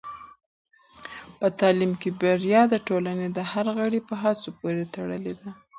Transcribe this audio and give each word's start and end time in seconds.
په 1.39 1.47
تعلیم 1.59 1.91
کې 2.01 2.09
بریا 2.21 2.61
د 2.69 2.75
ټولنې 2.87 3.27
د 3.31 3.39
هر 3.51 3.65
غړي 3.77 3.99
په 4.09 4.13
هڅو 4.23 4.49
پورې 4.59 4.83
تړلې 4.95 5.33
ده. 5.39 5.49